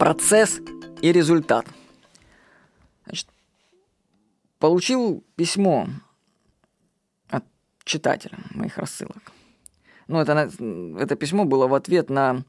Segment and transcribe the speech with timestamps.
[0.00, 0.62] Процесс
[1.02, 1.66] и результат.
[3.04, 3.28] Значит,
[4.58, 5.88] получил письмо
[7.28, 7.44] от
[7.84, 9.30] читателя моих рассылок.
[10.08, 10.50] Ну, это,
[10.98, 12.44] это письмо было в ответ на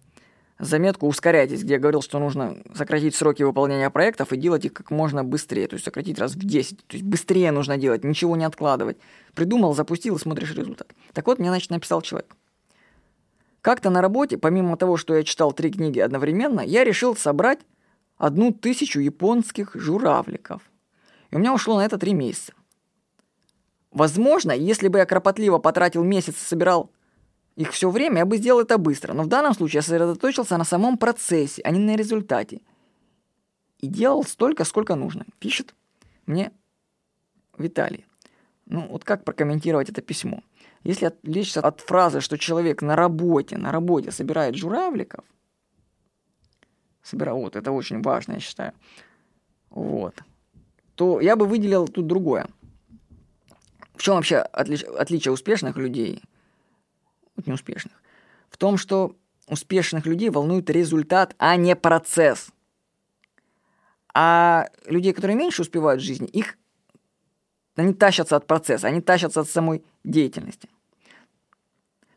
[0.59, 4.89] заметку «Ускоряйтесь», где я говорил, что нужно сократить сроки выполнения проектов и делать их как
[4.89, 8.45] можно быстрее, то есть сократить раз в 10, то есть быстрее нужно делать, ничего не
[8.45, 8.97] откладывать.
[9.35, 10.87] Придумал, запустил и смотришь результат.
[11.11, 12.33] Так вот, мне, значит, написал человек.
[13.61, 17.59] Как-то на работе, помимо того, что я читал три книги одновременно, я решил собрать
[18.17, 20.61] одну тысячу японских журавликов.
[21.29, 22.53] И у меня ушло на это три месяца.
[23.91, 26.91] Возможно, если бы я кропотливо потратил месяц и собирал
[27.55, 29.13] их все время, я бы сделал это быстро.
[29.13, 32.61] Но в данном случае я сосредоточился на самом процессе, а не на результате.
[33.79, 35.25] И делал столько, сколько нужно.
[35.39, 35.75] Пишет
[36.25, 36.51] мне
[37.57, 38.05] Виталий.
[38.65, 40.41] Ну, вот как прокомментировать это письмо?
[40.83, 45.23] Если отвлечься от фразы, что человек на работе, на работе собирает журавликов,
[47.03, 48.73] собирает, вот, это очень важно, я считаю,
[49.69, 50.15] вот,
[50.95, 52.47] то я бы выделил тут другое.
[53.95, 56.23] В чем вообще отли- отличие успешных людей
[57.35, 58.01] от неуспешных?
[58.49, 59.15] В том, что
[59.47, 62.49] успешных людей волнует результат, а не процесс.
[64.13, 66.57] А людей, которые меньше успевают в жизни, их
[67.75, 70.69] они тащатся от процесса, они тащатся от самой деятельности.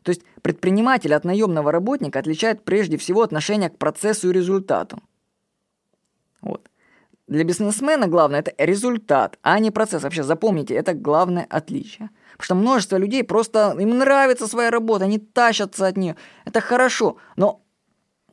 [0.03, 5.01] То есть предприниматель от наемного работника отличает прежде всего отношение к процессу и результату.
[6.41, 6.69] Вот.
[7.27, 10.03] Для бизнесмена главное это результат, а не процесс.
[10.03, 12.11] Вообще запомните, это главное отличие.
[12.33, 16.15] Потому что множество людей просто, им нравится своя работа, они тащатся от нее.
[16.45, 17.63] Это хорошо, но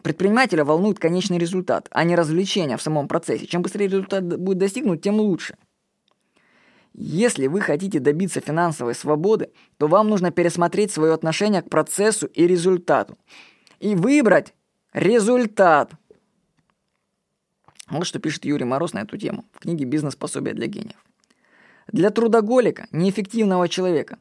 [0.03, 3.47] предпринимателя волнует конечный результат, а не развлечение в самом процессе.
[3.47, 5.57] Чем быстрее результат будет достигнут, тем лучше.
[6.95, 12.47] Если вы хотите добиться финансовой свободы, то вам нужно пересмотреть свое отношение к процессу и
[12.47, 13.17] результату.
[13.81, 14.55] И выбрать
[14.93, 15.93] результат.
[17.89, 21.03] Вот что пишет Юрий Мороз на эту тему в книге «Бизнес-пособие для гениев».
[21.89, 24.19] Для трудоголика, неэффективного человека,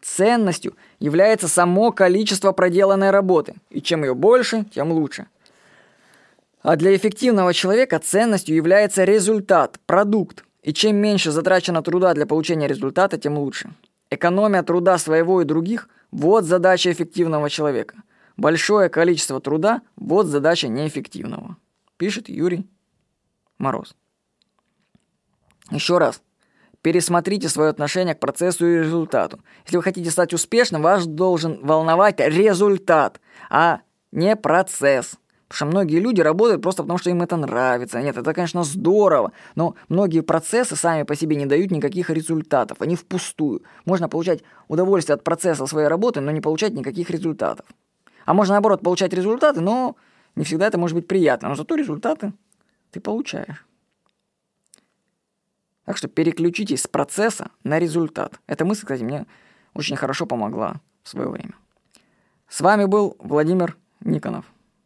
[0.00, 3.54] ценностью является само количество проделанной работы.
[3.70, 5.26] И чем ее больше, тем лучше.
[6.62, 12.66] А для эффективного человека ценностью является результат, продукт, и чем меньше затрачено труда для получения
[12.66, 13.70] результата, тем лучше.
[14.10, 18.02] Экономия труда своего и других– вот задача эффективного человека.
[18.36, 21.56] Большое количество труда– вот задача неэффективного.
[21.96, 22.68] Пишет Юрий
[23.56, 23.96] Мороз.
[25.70, 26.20] Еще раз.
[26.82, 29.40] Пересмотрите свое отношение к процессу и результату.
[29.64, 33.80] Если вы хотите стать успешным, вас должен волновать результат, а
[34.12, 35.14] не процесс.
[35.48, 38.02] Потому что многие люди работают просто потому, что им это нравится.
[38.02, 42.82] Нет, это, конечно, здорово, но многие процессы сами по себе не дают никаких результатов.
[42.82, 43.62] Они впустую.
[43.86, 47.64] Можно получать удовольствие от процесса своей работы, но не получать никаких результатов.
[48.26, 49.96] А можно, наоборот, получать результаты, но
[50.36, 51.48] не всегда это может быть приятно.
[51.48, 52.34] Но зато результаты
[52.90, 53.64] ты получаешь.
[55.86, 58.38] Так что переключитесь с процесса на результат.
[58.46, 59.24] Эта мысль, кстати, мне
[59.72, 61.54] очень хорошо помогла в свое время.
[62.48, 64.44] С вами был Владимир Никонов.